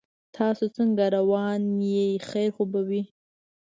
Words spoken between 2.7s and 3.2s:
به وي